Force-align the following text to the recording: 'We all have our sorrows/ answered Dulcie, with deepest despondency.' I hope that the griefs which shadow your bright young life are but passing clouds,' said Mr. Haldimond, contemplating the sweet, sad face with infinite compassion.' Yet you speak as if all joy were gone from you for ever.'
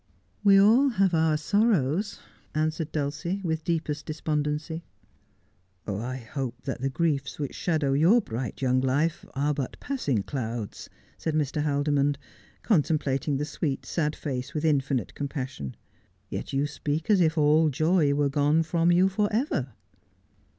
'We 0.51 0.57
all 0.59 0.89
have 0.89 1.13
our 1.13 1.37
sorrows/ 1.37 2.21
answered 2.55 2.91
Dulcie, 2.91 3.39
with 3.43 3.63
deepest 3.63 4.07
despondency.' 4.07 4.83
I 5.87 6.17
hope 6.17 6.55
that 6.63 6.81
the 6.81 6.89
griefs 6.89 7.37
which 7.37 7.53
shadow 7.53 7.93
your 7.93 8.19
bright 8.19 8.63
young 8.63 8.81
life 8.81 9.25
are 9.35 9.53
but 9.53 9.79
passing 9.79 10.23
clouds,' 10.23 10.89
said 11.19 11.35
Mr. 11.35 11.61
Haldimond, 11.61 12.15
contemplating 12.63 13.37
the 13.37 13.45
sweet, 13.45 13.85
sad 13.85 14.15
face 14.15 14.55
with 14.55 14.65
infinite 14.65 15.13
compassion.' 15.13 15.75
Yet 16.31 16.51
you 16.51 16.65
speak 16.65 17.07
as 17.11 17.21
if 17.21 17.37
all 17.37 17.69
joy 17.69 18.15
were 18.15 18.27
gone 18.27 18.63
from 18.63 18.91
you 18.91 19.07
for 19.07 19.31
ever.' 19.31 19.71